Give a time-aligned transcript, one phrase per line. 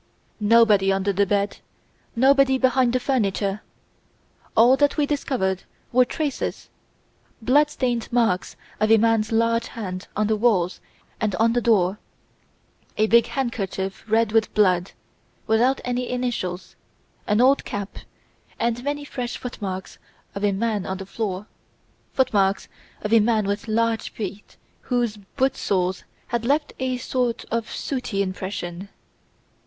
[0.39, 1.57] Nobody under the bed,
[2.15, 3.61] nobody behind the furniture!
[4.57, 6.69] All that we discovered were traces,
[7.39, 10.81] blood stained marks of a man's large hand on the walls
[11.19, 11.99] and on the door;
[12.97, 14.93] a big handkerchief red with blood,
[15.45, 16.75] without any initials,
[17.27, 17.97] an old cap,
[18.57, 19.99] and many fresh footmarks
[20.33, 21.45] of a man on the floor,
[22.11, 22.67] footmarks
[23.03, 24.57] of a man with large feet
[24.89, 28.89] whose boot soles had left a sort of sooty impression.